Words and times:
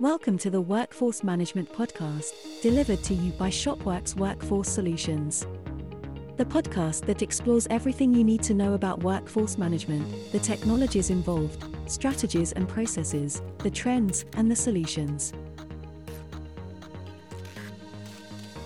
Welcome 0.00 0.38
to 0.38 0.50
the 0.50 0.60
Workforce 0.60 1.24
Management 1.24 1.72
Podcast, 1.72 2.62
delivered 2.62 3.02
to 3.02 3.14
you 3.14 3.32
by 3.32 3.50
Shopworks 3.50 4.14
Workforce 4.14 4.68
Solutions. 4.68 5.44
The 6.36 6.44
podcast 6.44 7.04
that 7.06 7.20
explores 7.20 7.66
everything 7.68 8.14
you 8.14 8.22
need 8.22 8.40
to 8.44 8.54
know 8.54 8.74
about 8.74 9.02
workforce 9.02 9.58
management, 9.58 10.30
the 10.30 10.38
technologies 10.38 11.10
involved, 11.10 11.64
strategies 11.90 12.52
and 12.52 12.68
processes, 12.68 13.42
the 13.58 13.70
trends, 13.72 14.24
and 14.34 14.48
the 14.48 14.54
solutions. 14.54 15.32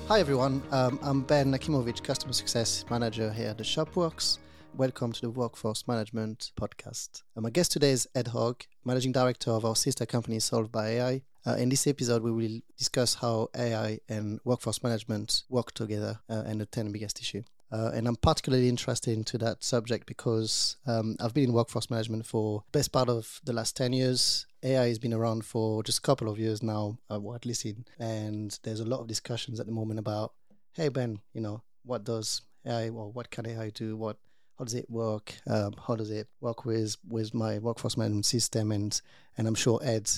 Hi 0.08 0.20
everyone, 0.20 0.62
um, 0.70 0.98
I'm 1.00 1.22
Ben 1.22 1.50
Nakimovic, 1.50 2.04
Customer 2.04 2.34
Success 2.34 2.84
Manager 2.90 3.32
here 3.32 3.48
at 3.48 3.56
the 3.56 3.64
Shopworks. 3.64 4.36
Welcome 4.74 5.12
to 5.12 5.20
the 5.20 5.30
Workforce 5.30 5.86
Management 5.86 6.50
Podcast. 6.58 7.22
Uh, 7.36 7.42
my 7.42 7.50
guest 7.50 7.72
today 7.72 7.90
is 7.90 8.08
Ed 8.14 8.28
Hogg, 8.28 8.64
Managing 8.86 9.12
Director 9.12 9.50
of 9.50 9.66
our 9.66 9.76
sister 9.76 10.06
company 10.06 10.38
Solved 10.38 10.72
by 10.72 10.88
AI. 10.88 11.22
Uh, 11.46 11.56
in 11.56 11.68
this 11.68 11.86
episode, 11.86 12.22
we 12.22 12.32
will 12.32 12.60
discuss 12.78 13.16
how 13.16 13.50
AI 13.54 14.00
and 14.08 14.40
workforce 14.44 14.82
management 14.82 15.42
work 15.50 15.72
together 15.72 16.20
uh, 16.30 16.44
and 16.46 16.58
the 16.58 16.64
10 16.64 16.90
biggest 16.90 17.20
issue. 17.20 17.42
Uh, 17.70 17.90
and 17.92 18.08
I'm 18.08 18.16
particularly 18.16 18.70
interested 18.70 19.12
into 19.12 19.36
that 19.38 19.62
subject 19.62 20.06
because 20.06 20.76
um, 20.86 21.16
I've 21.20 21.34
been 21.34 21.50
in 21.50 21.52
workforce 21.52 21.90
management 21.90 22.24
for 22.24 22.64
best 22.72 22.92
part 22.92 23.10
of 23.10 23.42
the 23.44 23.52
last 23.52 23.76
10 23.76 23.92
years. 23.92 24.46
AI 24.62 24.88
has 24.88 24.98
been 24.98 25.12
around 25.12 25.44
for 25.44 25.82
just 25.82 25.98
a 25.98 26.02
couple 26.02 26.30
of 26.30 26.38
years 26.38 26.62
now, 26.62 26.96
uh, 27.10 27.20
well, 27.20 27.36
at 27.36 27.44
least 27.44 27.66
in, 27.66 27.84
and 27.98 28.58
there's 28.62 28.80
a 28.80 28.86
lot 28.86 29.00
of 29.00 29.06
discussions 29.06 29.60
at 29.60 29.66
the 29.66 29.72
moment 29.72 30.00
about, 30.00 30.32
hey 30.72 30.88
Ben, 30.88 31.20
you 31.34 31.42
know, 31.42 31.62
what 31.84 32.04
does 32.04 32.40
AI 32.64 32.88
or 32.88 33.12
what 33.12 33.30
can 33.30 33.46
AI 33.46 33.68
do? 33.70 33.96
What 33.96 34.16
how 34.58 34.64
does 34.64 34.74
it 34.74 34.88
work? 34.90 35.34
Um, 35.46 35.74
how 35.86 35.96
does 35.96 36.10
it 36.10 36.28
work 36.40 36.64
with 36.64 36.96
with 37.08 37.34
my 37.34 37.58
workforce 37.58 37.96
management 37.96 38.26
system? 38.26 38.72
And 38.72 39.00
and 39.36 39.46
I'm 39.48 39.54
sure 39.54 39.80
Ed 39.82 40.10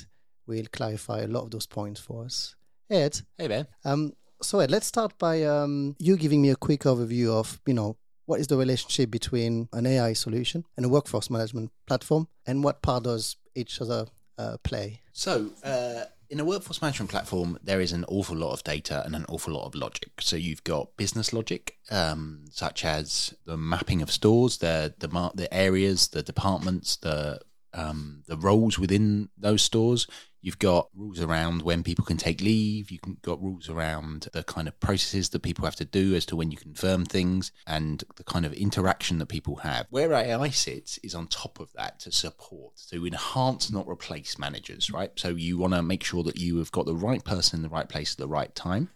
will 0.46 0.66
clarify 0.72 1.20
a 1.20 1.26
lot 1.26 1.44
of 1.44 1.50
those 1.50 1.66
points 1.66 2.00
for 2.00 2.24
us. 2.24 2.54
Ed, 2.90 3.20
Hey, 3.38 3.48
Ben. 3.48 3.66
um, 3.84 4.12
so 4.42 4.58
Ed, 4.60 4.70
let's 4.70 4.86
start 4.86 5.18
by 5.18 5.42
um, 5.44 5.96
you 5.98 6.16
giving 6.16 6.42
me 6.42 6.50
a 6.50 6.56
quick 6.56 6.82
overview 6.82 7.30
of 7.30 7.60
you 7.66 7.74
know 7.74 7.96
what 8.26 8.40
is 8.40 8.46
the 8.46 8.56
relationship 8.56 9.10
between 9.10 9.68
an 9.72 9.86
AI 9.86 10.12
solution 10.14 10.64
and 10.76 10.84
a 10.86 10.88
workforce 10.88 11.30
management 11.30 11.70
platform, 11.86 12.28
and 12.46 12.62
what 12.64 12.82
part 12.82 13.04
does 13.04 13.36
each 13.54 13.80
other 13.80 14.06
uh, 14.38 14.56
play? 14.62 15.00
So, 15.12 15.50
uh, 15.62 16.04
in 16.34 16.40
a 16.40 16.44
workforce 16.44 16.82
management 16.82 17.12
platform, 17.12 17.56
there 17.62 17.80
is 17.80 17.92
an 17.92 18.04
awful 18.08 18.36
lot 18.36 18.52
of 18.52 18.64
data 18.64 19.04
and 19.06 19.14
an 19.14 19.24
awful 19.28 19.54
lot 19.54 19.66
of 19.66 19.76
logic. 19.76 20.10
So, 20.20 20.34
you've 20.34 20.64
got 20.64 20.96
business 20.96 21.32
logic, 21.32 21.78
um, 21.92 22.46
such 22.50 22.84
as 22.84 23.32
the 23.46 23.56
mapping 23.56 24.02
of 24.02 24.10
stores, 24.10 24.58
the 24.58 24.92
the, 24.98 25.06
mar- 25.06 25.30
the 25.32 25.52
areas, 25.54 26.08
the 26.08 26.24
departments, 26.24 26.96
the 26.96 27.38
um, 27.72 28.24
the 28.26 28.36
roles 28.36 28.80
within 28.80 29.28
those 29.38 29.62
stores. 29.62 30.08
You've 30.44 30.58
got 30.58 30.90
rules 30.94 31.22
around 31.22 31.62
when 31.62 31.82
people 31.82 32.04
can 32.04 32.18
take 32.18 32.42
leave. 32.42 32.90
You've 32.90 33.22
got 33.22 33.42
rules 33.42 33.70
around 33.70 34.28
the 34.34 34.44
kind 34.44 34.68
of 34.68 34.78
processes 34.78 35.30
that 35.30 35.40
people 35.40 35.64
have 35.64 35.76
to 35.76 35.86
do 35.86 36.14
as 36.14 36.26
to 36.26 36.36
when 36.36 36.50
you 36.50 36.58
confirm 36.58 37.06
things 37.06 37.50
and 37.66 38.04
the 38.16 38.24
kind 38.24 38.44
of 38.44 38.52
interaction 38.52 39.16
that 39.20 39.28
people 39.28 39.56
have. 39.56 39.86
Where 39.88 40.12
AI 40.12 40.50
sits 40.50 40.98
is 40.98 41.14
on 41.14 41.28
top 41.28 41.60
of 41.60 41.72
that 41.72 41.98
to 42.00 42.12
support, 42.12 42.76
to 42.90 43.06
enhance, 43.06 43.72
not 43.72 43.88
replace 43.88 44.38
managers, 44.38 44.90
right? 44.90 45.10
So 45.16 45.30
you 45.30 45.56
want 45.56 45.72
to 45.72 45.82
make 45.82 46.04
sure 46.04 46.22
that 46.24 46.36
you 46.36 46.58
have 46.58 46.70
got 46.70 46.84
the 46.84 46.94
right 46.94 47.24
person 47.24 47.60
in 47.60 47.62
the 47.62 47.70
right 47.70 47.88
place 47.88 48.12
at 48.12 48.18
the 48.18 48.28
right 48.28 48.54
time, 48.54 48.90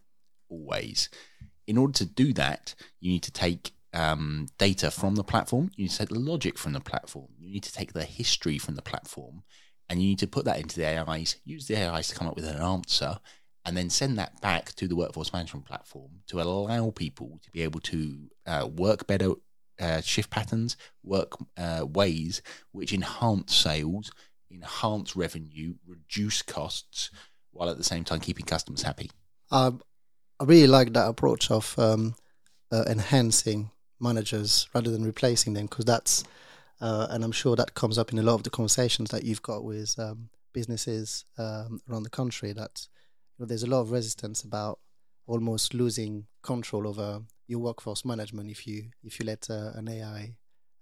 always. 0.50 1.08
In 1.66 1.78
order 1.78 1.94
to 1.94 2.04
do 2.04 2.34
that, 2.34 2.74
you 3.00 3.10
need 3.10 3.22
to 3.22 3.32
take 3.32 3.72
um, 3.94 4.48
data 4.58 4.90
from 4.90 5.14
the 5.14 5.24
platform. 5.24 5.70
You 5.76 5.84
need 5.84 5.92
to 5.92 5.98
take 5.98 6.10
the 6.10 6.18
logic 6.18 6.58
from 6.58 6.74
the 6.74 6.80
platform. 6.80 7.28
You 7.38 7.50
need 7.54 7.64
to 7.64 7.72
take 7.72 7.94
the 7.94 8.04
history 8.04 8.58
from 8.58 8.74
the 8.74 8.82
platform, 8.82 9.44
and 9.88 10.00
you 10.00 10.08
need 10.08 10.18
to 10.18 10.26
put 10.26 10.44
that 10.44 10.60
into 10.60 10.78
the 10.78 10.86
AIs. 10.86 11.36
Use 11.44 11.66
the 11.66 11.76
AIs 11.76 12.08
to 12.08 12.14
come 12.14 12.28
up 12.28 12.36
with 12.36 12.46
an 12.46 12.60
answer, 12.60 13.18
and 13.64 13.76
then 13.76 13.90
send 13.90 14.18
that 14.18 14.40
back 14.40 14.72
to 14.74 14.88
the 14.88 14.96
workforce 14.96 15.32
management 15.32 15.66
platform 15.66 16.10
to 16.26 16.40
allow 16.40 16.90
people 16.90 17.38
to 17.42 17.50
be 17.50 17.62
able 17.62 17.80
to 17.80 18.28
uh, 18.46 18.68
work 18.70 19.06
better 19.06 19.32
uh, 19.80 20.00
shift 20.00 20.30
patterns, 20.30 20.76
work 21.02 21.36
uh, 21.56 21.86
ways 21.88 22.42
which 22.72 22.92
enhance 22.92 23.54
sales, 23.54 24.10
enhance 24.50 25.14
revenue, 25.14 25.74
reduce 25.86 26.42
costs, 26.42 27.10
while 27.52 27.68
at 27.68 27.76
the 27.76 27.84
same 27.84 28.04
time 28.04 28.20
keeping 28.20 28.46
customers 28.46 28.82
happy. 28.82 29.10
Um, 29.50 29.80
I 30.40 30.44
really 30.44 30.66
like 30.66 30.92
that 30.92 31.08
approach 31.08 31.50
of 31.50 31.78
um, 31.78 32.14
uh, 32.70 32.84
enhancing 32.88 33.70
managers 34.00 34.68
rather 34.74 34.90
than 34.90 35.04
replacing 35.04 35.54
them 35.54 35.66
because 35.66 35.84
that's 35.84 36.24
uh, 36.80 37.08
and 37.10 37.24
I'm 37.24 37.32
sure 37.32 37.56
that 37.56 37.74
comes 37.74 37.98
up 37.98 38.12
in 38.12 38.18
a 38.18 38.22
lot 38.22 38.34
of 38.34 38.42
the 38.42 38.50
conversations 38.50 39.10
that 39.10 39.24
you've 39.24 39.42
got 39.42 39.64
with 39.64 39.98
um, 39.98 40.30
businesses 40.52 41.24
um, 41.36 41.80
around 41.88 42.04
the 42.04 42.10
country 42.10 42.52
that 42.52 42.86
you 43.36 43.42
know, 43.42 43.46
there's 43.46 43.62
a 43.62 43.68
lot 43.68 43.80
of 43.80 43.90
resistance 43.90 44.42
about 44.42 44.78
almost 45.26 45.74
losing 45.74 46.26
control 46.42 46.86
over 46.86 47.22
your 47.46 47.60
workforce 47.60 48.04
management 48.04 48.50
if 48.50 48.66
you 48.66 48.90
if 49.02 49.18
you 49.18 49.26
let 49.26 49.48
uh, 49.50 49.72
an 49.74 49.88
AI 49.88 50.34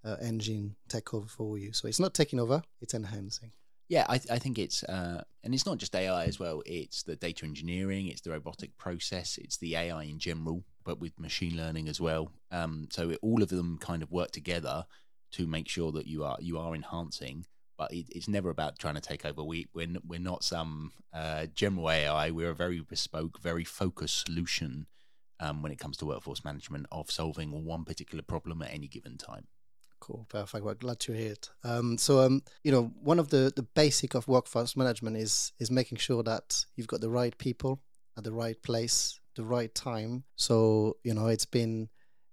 uh, 0.05 0.17
engine 0.21 0.77
take 0.89 1.12
over 1.15 1.27
for 1.27 1.59
you. 1.59 1.73
So 1.73 1.89
it's 1.89 2.01
not 2.01 2.15
taking 2.15 2.41
over; 2.41 2.63
it's 2.81 2.95
enhancing. 2.95 3.53
Yeah, 3.89 4.05
I, 4.09 4.15
I 4.31 4.39
think 4.41 4.59
it's, 4.59 4.83
uh, 4.83 5.23
and 5.45 5.55
it's 5.55 5.65
not 5.65 5.78
just 5.78 5.95
AI 5.95 6.25
as 6.25 6.41
well. 6.41 6.61
It's 6.67 7.05
the 7.05 7.15
data 7.15 7.47
engineering, 7.47 8.09
it's 8.09 8.21
the 8.21 8.33
robotic 8.33 8.77
process, 8.78 9.39
it's 9.39 9.59
the 9.59 9.77
AI 9.77 10.03
in 10.03 10.19
general, 10.19 10.65
but 10.83 10.99
with 10.99 11.19
machine 11.21 11.57
learning 11.57 11.89
as 11.89 12.01
well. 12.01 12.33
Um, 12.51 12.89
so 12.91 13.11
it, 13.11 13.21
all 13.23 13.45
of 13.45 13.49
them 13.49 13.78
kind 13.78 14.03
of 14.03 14.11
work 14.11 14.33
together 14.33 14.87
to 15.32 15.47
make 15.47 15.69
sure 15.69 15.92
that 15.92 16.06
you 16.06 16.25
are 16.25 16.37
you 16.41 16.59
are 16.59 16.75
enhancing. 16.75 17.47
But 17.78 17.92
it, 17.92 18.06
it's 18.10 18.28
never 18.28 18.48
about 18.48 18.78
trying 18.78 18.94
to 18.94 19.03
take 19.03 19.26
over. 19.26 19.44
We 19.44 19.66
we're, 19.75 19.88
we're 20.06 20.19
not 20.19 20.44
some 20.44 20.92
uh, 21.12 21.47
general 21.54 21.91
AI. 21.91 22.31
We're 22.31 22.50
a 22.50 22.54
very 22.54 22.81
bespoke, 22.81 23.38
very 23.41 23.65
focused 23.65 24.26
solution 24.26 24.86
um, 25.41 25.62
when 25.62 25.72
it 25.72 25.78
comes 25.78 25.97
to 25.98 26.06
workforce 26.06 26.44
management 26.44 26.86
of 26.91 27.10
solving 27.10 27.65
one 27.65 27.84
particular 27.84 28.22
problem 28.22 28.62
at 28.62 28.72
any 28.72 28.88
given 28.88 29.19
time. 29.19 29.47
Cool, 30.00 30.26
perfect. 30.28 30.65
Well, 30.65 30.75
glad 30.75 31.00
to 31.00 31.12
hear 31.12 31.32
it. 31.32 31.50
Um, 31.65 31.98
so, 31.98 32.20
um, 32.20 32.42
you 32.62 32.70
know, 32.70 32.92
one 33.03 33.19
of 33.19 33.28
the 33.28 33.53
the 33.54 33.62
basic 33.62 34.15
of 34.15 34.28
workforce 34.28 34.76
management 34.76 35.16
is 35.16 35.53
is 35.59 35.70
making 35.70 35.98
sure 35.98 36.22
that 36.22 36.65
you've 36.76 36.86
got 36.86 37.00
the 37.00 37.10
right 37.10 37.36
people 37.38 37.81
at 38.16 38.25
the 38.25 38.32
right 38.32 38.60
place, 38.62 39.19
the 39.34 39.44
right 39.44 39.75
time. 39.75 40.25
So, 40.36 40.97
you 41.03 41.15
know, 41.15 41.26
it's 41.26 41.47
been 41.47 41.88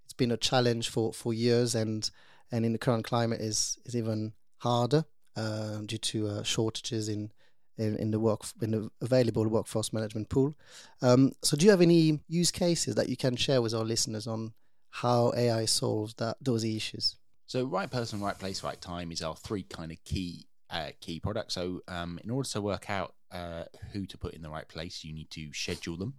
it's 0.06 0.14
been 0.14 0.32
a 0.32 0.38
challenge 0.38 0.90
for 0.90 1.14
for 1.14 1.34
years, 1.34 1.74
and 1.74 2.10
and 2.54 2.66
in 2.66 2.72
the 2.72 2.78
current 2.78 3.04
climate 3.04 3.42
is 3.42 3.78
is 3.86 3.96
even 3.96 4.34
harder 4.60 5.04
uh, 5.36 5.80
due 5.86 5.98
to 5.98 6.28
uh, 6.28 6.44
shortages 6.44 7.10
in, 7.10 7.32
in 7.78 7.98
in 7.98 8.12
the 8.12 8.20
work 8.20 8.42
in 8.62 8.72
the 8.72 8.90
available 9.02 9.48
workforce 9.48 9.92
management 9.92 10.30
pool. 10.30 10.56
Um, 11.02 11.34
so, 11.42 11.58
do 11.58 11.66
you 11.66 11.72
have 11.72 11.82
any 11.82 12.20
use 12.28 12.52
cases 12.52 12.96
that 12.96 13.10
you 13.10 13.18
can 13.18 13.36
share 13.36 13.62
with 13.62 13.74
our 13.74 13.84
listeners 13.84 14.28
on 14.28 14.54
how 14.92 15.34
AI 15.36 15.66
solves 15.66 16.14
that 16.16 16.38
those 16.40 16.64
issues? 16.64 17.18
So, 17.48 17.66
right 17.66 17.90
person, 17.90 18.22
right 18.22 18.38
place, 18.38 18.64
right 18.64 18.80
time 18.80 19.12
is 19.12 19.22
our 19.24 19.36
three 19.36 19.64
kind 19.64 19.92
of 19.92 19.98
key 20.06 20.46
uh, 20.70 20.92
key 21.02 21.20
products. 21.20 21.56
So, 21.56 21.82
um, 21.88 22.20
in 22.24 22.30
order 22.30 22.48
to 22.50 22.62
work 22.62 22.90
out 22.90 23.16
uh, 23.32 23.64
who 23.92 24.06
to 24.06 24.18
put 24.18 24.36
in 24.36 24.44
the 24.44 24.50
right 24.50 24.68
place, 24.68 25.04
you 25.04 25.14
need 25.14 25.32
to 25.32 25.52
schedule 25.54 25.98
them. 25.98 26.14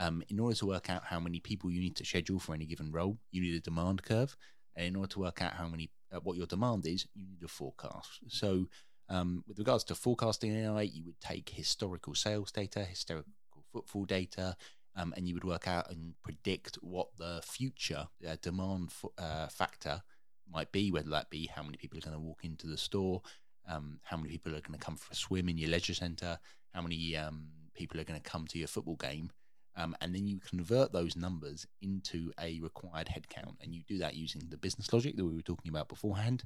Um, 0.00 0.22
in 0.28 0.38
order 0.38 0.54
to 0.56 0.66
work 0.66 0.90
out 0.90 1.02
how 1.06 1.18
many 1.18 1.40
people 1.40 1.72
you 1.72 1.80
need 1.80 1.96
to 1.96 2.04
schedule 2.04 2.38
for 2.38 2.54
any 2.54 2.66
given 2.66 2.92
role, 2.92 3.18
you 3.32 3.40
need 3.40 3.56
a 3.56 3.60
demand 3.60 4.04
curve. 4.04 4.36
And 4.78 4.86
in 4.86 4.96
order 4.96 5.08
to 5.08 5.20
work 5.20 5.42
out 5.42 5.54
how 5.54 5.66
many 5.66 5.90
uh, 6.12 6.20
what 6.20 6.36
your 6.36 6.46
demand 6.46 6.86
is, 6.86 7.06
you 7.14 7.26
need 7.26 7.42
a 7.42 7.48
forecast. 7.48 8.20
So, 8.28 8.66
um, 9.10 9.42
with 9.46 9.58
regards 9.58 9.84
to 9.84 9.94
forecasting 9.94 10.54
AI, 10.54 10.82
you 10.82 11.04
would 11.04 11.20
take 11.20 11.50
historical 11.50 12.14
sales 12.14 12.52
data, 12.52 12.84
historical 12.84 13.32
footfall 13.72 14.04
data, 14.04 14.56
um, 14.96 15.12
and 15.16 15.26
you 15.26 15.34
would 15.34 15.44
work 15.44 15.66
out 15.66 15.90
and 15.90 16.14
predict 16.22 16.76
what 16.76 17.08
the 17.18 17.40
future 17.44 18.06
uh, 18.26 18.36
demand 18.40 18.92
uh, 19.18 19.48
factor 19.48 20.02
might 20.50 20.70
be, 20.70 20.90
whether 20.92 21.10
that 21.10 21.28
be 21.28 21.46
how 21.46 21.62
many 21.62 21.76
people 21.76 21.98
are 21.98 22.02
going 22.02 22.14
to 22.14 22.20
walk 22.20 22.44
into 22.44 22.66
the 22.66 22.76
store, 22.76 23.20
um, 23.68 23.98
how 24.04 24.16
many 24.16 24.30
people 24.30 24.52
are 24.52 24.60
going 24.60 24.78
to 24.78 24.84
come 24.84 24.96
for 24.96 25.12
a 25.12 25.16
swim 25.16 25.48
in 25.48 25.58
your 25.58 25.70
leisure 25.70 25.94
centre, 25.94 26.38
how 26.72 26.80
many 26.80 27.16
um, 27.16 27.48
people 27.74 28.00
are 28.00 28.04
going 28.04 28.20
to 28.20 28.30
come 28.30 28.46
to 28.46 28.58
your 28.58 28.68
football 28.68 28.96
game. 28.96 29.30
Um, 29.78 29.94
and 30.00 30.12
then 30.12 30.26
you 30.26 30.40
convert 30.40 30.92
those 30.92 31.16
numbers 31.16 31.66
into 31.80 32.32
a 32.40 32.58
required 32.60 33.06
headcount. 33.06 33.54
And 33.62 33.72
you 33.72 33.82
do 33.86 33.98
that 33.98 34.16
using 34.16 34.42
the 34.50 34.56
business 34.56 34.92
logic 34.92 35.16
that 35.16 35.24
we 35.24 35.34
were 35.34 35.42
talking 35.42 35.70
about 35.70 35.88
beforehand. 35.88 36.42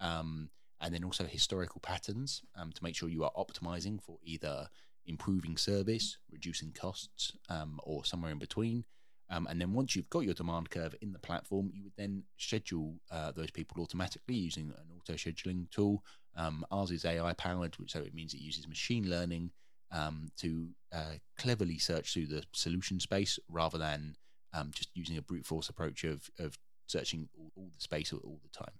Um, 0.00 0.50
and 0.80 0.92
then 0.92 1.04
also 1.04 1.24
historical 1.24 1.80
patterns 1.80 2.42
um, 2.56 2.72
to 2.72 2.82
make 2.82 2.96
sure 2.96 3.08
you 3.08 3.22
are 3.22 3.30
optimizing 3.38 4.02
for 4.02 4.18
either 4.24 4.66
improving 5.06 5.56
service, 5.56 6.18
reducing 6.30 6.72
costs, 6.72 7.32
um, 7.48 7.78
or 7.84 8.04
somewhere 8.04 8.32
in 8.32 8.38
between. 8.40 8.84
Um, 9.30 9.46
and 9.48 9.60
then 9.60 9.72
once 9.72 9.94
you've 9.94 10.10
got 10.10 10.24
your 10.24 10.34
demand 10.34 10.70
curve 10.70 10.96
in 11.00 11.12
the 11.12 11.20
platform, 11.20 11.70
you 11.72 11.84
would 11.84 11.96
then 11.96 12.24
schedule 12.36 12.96
uh, 13.12 13.30
those 13.30 13.52
people 13.52 13.80
automatically 13.80 14.34
using 14.34 14.72
an 14.76 14.96
auto 14.98 15.14
scheduling 15.14 15.70
tool. 15.70 16.02
Um, 16.36 16.66
ours 16.72 16.90
is 16.90 17.04
AI 17.04 17.32
powered, 17.34 17.76
so 17.86 18.00
it 18.00 18.12
means 18.12 18.34
it 18.34 18.40
uses 18.40 18.66
machine 18.66 19.08
learning 19.08 19.52
um, 19.92 20.28
to 20.38 20.68
uh, 20.92 21.14
cleverly 21.38 21.78
search 21.78 22.12
through 22.12 22.26
the 22.26 22.42
solution 22.52 23.00
space 23.00 23.38
rather 23.48 23.78
than 23.78 24.16
um, 24.54 24.70
just 24.74 24.90
using 24.94 25.16
a 25.16 25.22
brute 25.22 25.46
force 25.46 25.68
approach 25.68 26.04
of, 26.04 26.30
of 26.38 26.58
searching 26.86 27.28
all, 27.38 27.52
all 27.56 27.70
the 27.74 27.80
space 27.80 28.12
all, 28.12 28.20
all 28.24 28.40
the 28.42 28.58
time. 28.58 28.74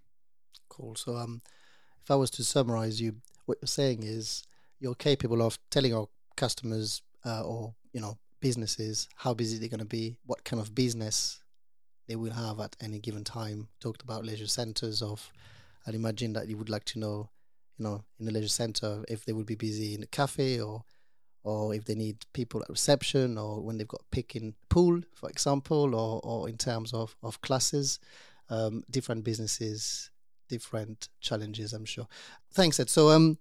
Cool. 0.69 0.95
So, 0.95 1.15
um, 1.15 1.41
if 2.03 2.11
I 2.11 2.15
was 2.15 2.31
to 2.31 2.43
summarize 2.43 2.99
you, 2.99 3.15
what 3.45 3.57
you're 3.61 3.67
saying 3.67 4.03
is 4.03 4.43
you're 4.79 4.95
capable 4.95 5.41
of 5.41 5.57
telling 5.71 5.93
our 5.93 6.07
customers 6.35 7.01
uh, 7.25 7.43
or 7.43 7.73
you 7.93 8.01
know 8.01 8.17
businesses 8.41 9.07
how 9.15 9.33
busy 9.33 9.57
they're 9.57 9.69
going 9.69 9.79
to 9.79 9.85
be, 9.85 10.17
what 10.25 10.43
kind 10.43 10.61
of 10.61 10.75
business 10.75 11.39
they 12.07 12.15
will 12.15 12.33
have 12.33 12.59
at 12.59 12.75
any 12.81 12.99
given 12.99 13.23
time. 13.23 13.69
Talked 13.79 14.01
about 14.01 14.25
leisure 14.25 14.47
centers 14.47 15.01
of, 15.01 15.31
I'd 15.87 15.95
imagine 15.95 16.33
that 16.33 16.47
you 16.49 16.57
would 16.57 16.69
like 16.69 16.83
to 16.85 16.99
know, 16.99 17.29
you 17.77 17.85
know, 17.85 18.03
in 18.19 18.25
the 18.25 18.31
leisure 18.31 18.49
center 18.49 19.05
if 19.07 19.23
they 19.23 19.31
would 19.31 19.45
be 19.45 19.55
busy 19.55 19.95
in 19.95 20.03
a 20.03 20.07
cafe 20.07 20.59
or 20.59 20.83
or 21.43 21.73
if 21.75 21.85
they 21.85 21.95
need 21.95 22.25
people 22.33 22.61
at 22.61 22.69
reception 22.69 23.37
or 23.37 23.61
when 23.61 23.77
they've 23.77 23.87
got 23.87 24.01
picking 24.11 24.55
pool, 24.69 25.01
for 25.13 25.29
example, 25.29 25.93
or, 25.93 26.21
or 26.23 26.47
in 26.47 26.57
terms 26.57 26.93
of, 26.93 27.15
of 27.21 27.41
classes, 27.41 27.99
um, 28.49 28.83
different 28.89 29.23
businesses, 29.23 30.09
different 30.49 31.09
challenges, 31.19 31.73
I'm 31.73 31.85
sure. 31.85 32.07
Thanks, 32.53 32.79
Ed. 32.79 32.89
So 32.89 33.09
um, 33.09 33.37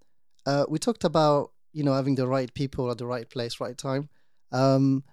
uh, 0.46 0.64
we 0.68 0.78
talked 0.78 1.04
about, 1.04 1.52
you 1.72 1.84
know, 1.84 1.94
having 1.94 2.16
the 2.16 2.26
right 2.26 2.52
people 2.52 2.90
at 2.90 2.98
the 2.98 3.06
right 3.06 3.28
place, 3.28 3.60
right 3.60 3.78
time. 3.78 4.08
Um, 4.50 5.04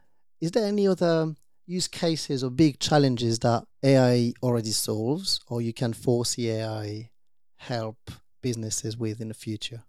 is 0.41 0.51
there 0.51 0.65
any 0.65 0.87
other 0.87 1.35
use 1.67 1.87
cases 1.87 2.43
or 2.43 2.49
big 2.49 2.79
challenges 2.79 3.39
that 3.39 3.63
AI 3.83 4.33
already 4.41 4.71
solves 4.71 5.39
or 5.47 5.61
you 5.61 5.73
can 5.73 5.93
foresee 5.93 6.49
AI 6.49 7.11
help 7.57 7.97
businesses 8.41 8.97
with 8.97 9.21
in 9.21 9.27
the 9.27 9.33
future? 9.35 9.83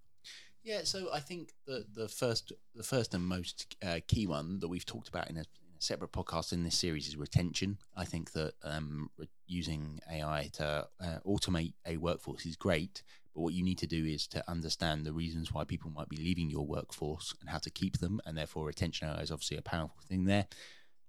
Yeah, 0.62 0.80
so 0.84 1.08
I 1.12 1.20
think 1.20 1.52
the 1.66 1.86
the 1.94 2.08
first 2.08 2.52
the 2.74 2.82
first 2.82 3.14
and 3.14 3.24
most 3.24 3.76
uh, 3.82 4.00
key 4.06 4.26
one 4.26 4.60
that 4.60 4.68
we've 4.68 4.84
talked 4.84 5.08
about 5.08 5.30
in 5.30 5.36
a, 5.36 5.40
in 5.40 5.76
a, 5.78 5.80
separate 5.80 6.12
podcast 6.12 6.52
in 6.52 6.62
this 6.62 6.76
series 6.76 7.08
is 7.08 7.16
retention. 7.16 7.78
I 7.96 8.04
think 8.04 8.32
that 8.32 8.52
um, 8.62 9.10
using 9.46 10.00
AI 10.10 10.50
to 10.54 10.86
uh, 11.02 11.18
automate 11.26 11.72
a 11.86 11.96
workforce 11.96 12.44
is 12.44 12.56
great, 12.56 13.02
but 13.34 13.40
what 13.40 13.54
you 13.54 13.64
need 13.64 13.78
to 13.78 13.86
do 13.86 14.04
is 14.04 14.26
to 14.28 14.44
understand 14.50 15.06
the 15.06 15.14
reasons 15.14 15.50
why 15.50 15.64
people 15.64 15.90
might 15.90 16.10
be 16.10 16.18
leaving 16.18 16.50
your 16.50 16.66
workforce 16.66 17.34
and 17.40 17.48
how 17.48 17.58
to 17.58 17.70
keep 17.70 17.98
them, 17.98 18.20
and 18.26 18.36
therefore 18.36 18.66
retention 18.66 19.08
AI 19.08 19.20
is 19.22 19.30
obviously 19.30 19.56
a 19.56 19.62
powerful 19.62 20.02
thing 20.06 20.26
there. 20.26 20.46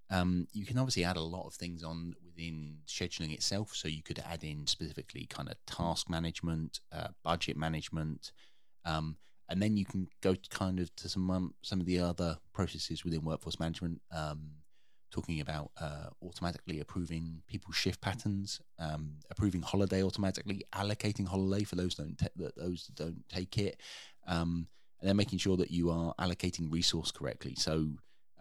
Um, 0.08 0.46
you 0.52 0.64
can 0.64 0.78
obviously 0.78 1.04
add 1.04 1.16
a 1.16 1.22
lot 1.22 1.46
of 1.46 1.54
things 1.54 1.82
on 1.82 2.14
within 2.24 2.78
scheduling 2.86 3.32
itself. 3.32 3.74
So 3.74 3.88
you 3.88 4.02
could 4.02 4.22
add 4.30 4.44
in 4.44 4.66
specifically 4.66 5.26
kind 5.26 5.48
of 5.48 5.56
task 5.66 6.10
management, 6.10 6.80
uh, 6.90 7.08
budget 7.22 7.56
management. 7.56 8.32
Um, 8.84 9.16
and 9.48 9.60
then 9.60 9.76
you 9.76 9.84
can 9.84 10.08
go 10.20 10.34
kind 10.50 10.80
of 10.80 10.94
to 10.96 11.08
some 11.08 11.30
um, 11.30 11.54
some 11.62 11.80
of 11.80 11.86
the 11.86 11.98
other 11.98 12.38
processes 12.52 13.04
within 13.04 13.24
workforce 13.24 13.58
management, 13.60 14.00
um, 14.14 14.50
talking 15.10 15.40
about 15.40 15.70
uh, 15.80 16.08
automatically 16.24 16.80
approving 16.80 17.42
people's 17.46 17.76
shift 17.76 18.00
patterns, 18.00 18.60
um, 18.78 19.16
approving 19.30 19.62
holiday 19.62 20.02
automatically, 20.02 20.62
allocating 20.74 21.26
holiday 21.26 21.64
for 21.64 21.76
those 21.76 21.94
don't 21.94 22.20
those 22.56 22.86
don't 22.94 23.22
take 23.28 23.58
it, 23.58 23.80
um, 24.26 24.66
and 25.00 25.08
then 25.08 25.16
making 25.16 25.38
sure 25.38 25.56
that 25.56 25.70
you 25.70 25.90
are 25.90 26.14
allocating 26.18 26.72
resource 26.72 27.10
correctly. 27.10 27.54
So 27.54 27.88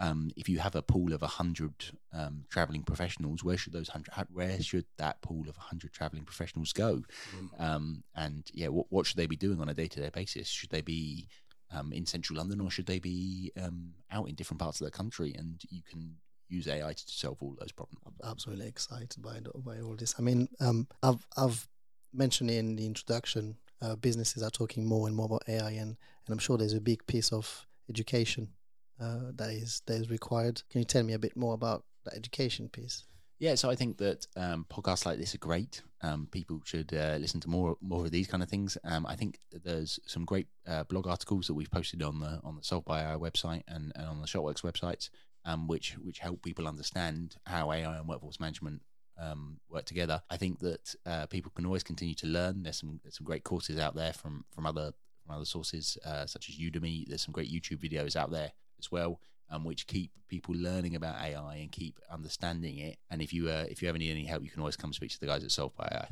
um, 0.01 0.31
if 0.35 0.49
you 0.49 0.57
have 0.57 0.75
a 0.75 0.81
pool 0.81 1.13
of 1.13 1.21
100 1.21 1.73
um, 2.11 2.43
traveling 2.49 2.81
professionals, 2.81 3.43
where 3.43 3.55
should 3.55 3.71
those 3.71 3.87
100, 3.89 4.27
where 4.33 4.59
should 4.59 4.85
that 4.97 5.21
pool 5.21 5.47
of 5.47 5.55
100 5.55 5.93
traveling 5.93 6.23
professionals 6.23 6.73
go? 6.73 7.03
Mm. 7.37 7.61
Um, 7.61 8.03
and 8.15 8.49
yeah, 8.51 8.69
what, 8.69 8.87
what 8.89 9.05
should 9.05 9.17
they 9.17 9.27
be 9.27 9.35
doing 9.35 9.61
on 9.61 9.69
a 9.69 9.75
day 9.75 9.87
to 9.87 9.99
day 10.01 10.09
basis? 10.11 10.47
Should 10.47 10.71
they 10.71 10.81
be 10.81 11.27
um, 11.71 11.93
in 11.93 12.07
central 12.07 12.39
London 12.39 12.61
or 12.61 12.71
should 12.71 12.87
they 12.87 12.97
be 12.97 13.51
um, 13.61 13.93
out 14.11 14.27
in 14.27 14.33
different 14.33 14.59
parts 14.59 14.81
of 14.81 14.85
the 14.85 14.91
country? 14.91 15.35
And 15.37 15.61
you 15.69 15.83
can 15.87 16.15
use 16.49 16.67
AI 16.67 16.93
to 16.93 17.03
solve 17.05 17.37
all 17.39 17.55
those 17.59 17.71
problems. 17.71 18.01
I'm 18.05 18.29
absolutely 18.29 18.67
excited 18.67 19.21
by, 19.21 19.39
by 19.55 19.81
all 19.81 19.95
this. 19.95 20.15
I 20.17 20.23
mean, 20.23 20.49
um, 20.59 20.87
I've, 21.03 21.27
I've 21.37 21.67
mentioned 22.11 22.49
in 22.49 22.75
the 22.75 22.87
introduction, 22.87 23.57
uh, 23.83 23.95
businesses 23.97 24.41
are 24.41 24.49
talking 24.49 24.83
more 24.83 25.05
and 25.05 25.15
more 25.15 25.27
about 25.27 25.43
AI, 25.47 25.71
and, 25.71 25.95
and 26.25 26.29
I'm 26.29 26.39
sure 26.39 26.57
there's 26.57 26.73
a 26.73 26.81
big 26.81 27.05
piece 27.05 27.31
of 27.31 27.67
education 27.87 28.49
uh, 28.99 29.31
that 29.35 29.49
is 29.49 29.81
that 29.85 29.95
is 30.01 30.09
required. 30.09 30.61
Can 30.69 30.79
you 30.79 30.85
tell 30.85 31.03
me 31.03 31.13
a 31.13 31.19
bit 31.19 31.35
more 31.35 31.53
about 31.53 31.83
the 32.03 32.15
education 32.15 32.69
piece? 32.69 33.05
Yeah, 33.41 33.55
so 33.55 33.71
I 33.71 33.75
think 33.75 33.97
that 33.97 34.27
um, 34.35 34.67
podcasts 34.69 35.03
like 35.03 35.17
this 35.17 35.33
are 35.33 35.39
great. 35.39 35.81
Um, 36.03 36.27
people 36.31 36.61
should 36.63 36.93
uh, 36.93 37.17
listen 37.19 37.39
to 37.39 37.49
more 37.49 37.75
more 37.81 38.05
of 38.05 38.11
these 38.11 38.27
kind 38.27 38.43
of 38.43 38.49
things. 38.49 38.77
Um, 38.83 39.07
I 39.07 39.15
think 39.15 39.39
there's 39.51 39.99
some 40.05 40.25
great 40.25 40.45
uh, 40.67 40.83
blog 40.83 41.07
articles 41.07 41.47
that 41.47 41.55
we've 41.55 41.71
posted 41.71 42.03
on 42.03 42.19
the 42.19 42.39
on 42.43 42.55
the 42.55 42.63
Solved 42.63 42.85
by 42.85 43.01
AI 43.01 43.15
website 43.15 43.63
and, 43.67 43.91
and 43.95 44.05
on 44.05 44.21
the 44.21 44.27
ShopWorks 44.27 44.61
websites, 44.61 45.09
um, 45.43 45.67
which 45.67 45.93
which 45.93 46.19
help 46.19 46.43
people 46.43 46.67
understand 46.67 47.35
how 47.47 47.71
AI 47.71 47.97
and 47.97 48.07
workforce 48.07 48.39
management 48.39 48.83
um, 49.19 49.59
work 49.69 49.85
together. 49.85 50.21
I 50.29 50.37
think 50.37 50.59
that 50.59 50.95
uh, 51.07 51.25
people 51.25 51.51
can 51.55 51.65
always 51.65 51.83
continue 51.83 52.15
to 52.15 52.27
learn. 52.27 52.61
There's 52.61 52.77
some 52.77 52.99
there's 53.03 53.17
some 53.17 53.25
great 53.25 53.43
courses 53.43 53.79
out 53.79 53.95
there 53.95 54.13
from 54.13 54.45
from 54.53 54.67
other 54.67 54.91
from 55.25 55.35
other 55.35 55.45
sources 55.45 55.97
uh, 56.05 56.27
such 56.27 56.47
as 56.47 56.57
Udemy. 56.57 57.07
There's 57.07 57.23
some 57.23 57.33
great 57.33 57.51
YouTube 57.51 57.79
videos 57.79 58.15
out 58.15 58.29
there 58.29 58.51
as 58.81 58.91
well, 58.91 59.19
um, 59.49 59.63
which 59.63 59.87
keep 59.87 60.11
people 60.27 60.55
learning 60.55 60.95
about 60.95 61.21
AI 61.21 61.55
and 61.57 61.71
keep 61.71 61.99
understanding 62.11 62.79
it. 62.79 62.97
And 63.09 63.21
if 63.21 63.33
you 63.33 63.49
uh, 63.49 63.65
if 63.69 63.81
you 63.81 63.89
ever 63.89 63.97
need 63.97 64.11
any 64.11 64.25
help, 64.25 64.43
you 64.43 64.49
can 64.49 64.61
always 64.61 64.77
come 64.77 64.93
speak 64.93 65.11
to 65.11 65.19
the 65.19 65.27
guys 65.27 65.43
at 65.43 65.51
Solved 65.51 65.75
by 65.75 65.87
AI. 65.91 66.07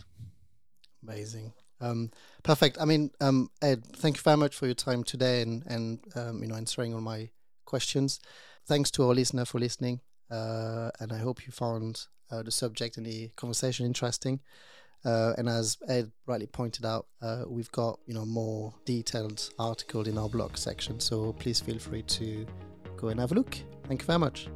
Amazing. 1.03 1.53
Um, 1.81 2.11
perfect. 2.43 2.77
I 2.79 2.85
mean, 2.85 3.11
um, 3.21 3.49
Ed, 3.61 3.85
thank 3.85 4.17
you 4.17 4.21
very 4.21 4.37
much 4.37 4.53
for 4.55 4.65
your 4.65 4.75
time 4.75 5.03
today 5.03 5.41
and 5.41 5.63
and 5.65 5.99
um, 6.15 6.41
you 6.41 6.47
know 6.47 6.55
answering 6.55 6.93
all 6.93 7.01
my 7.01 7.29
questions. 7.65 8.19
Thanks 8.65 8.91
to 8.91 9.07
our 9.07 9.15
listener 9.15 9.45
for 9.45 9.59
listening, 9.59 10.01
uh, 10.29 10.91
and 10.99 11.11
I 11.11 11.17
hope 11.17 11.45
you 11.45 11.51
found 11.51 12.05
uh, 12.31 12.43
the 12.43 12.51
subject 12.51 12.97
and 12.97 13.05
the 13.05 13.29
conversation 13.35 13.85
interesting. 13.85 14.41
Uh, 15.05 15.33
and 15.37 15.47
as 15.47 15.77
Ed 15.87 16.11
rightly 16.25 16.47
pointed 16.47 16.85
out, 16.85 17.07
uh, 17.21 17.43
we've 17.47 17.71
got 17.71 17.99
you 18.05 18.13
know 18.13 18.25
more 18.25 18.73
detailed 18.85 19.49
article 19.57 20.07
in 20.07 20.17
our 20.17 20.29
blog 20.29 20.57
section. 20.57 20.99
So 20.99 21.33
please 21.33 21.59
feel 21.59 21.79
free 21.79 22.03
to 22.03 22.45
go 22.97 23.07
and 23.09 23.19
have 23.19 23.31
a 23.31 23.35
look. 23.35 23.57
Thank 23.87 24.01
you 24.01 24.07
very 24.07 24.19
much. 24.19 24.49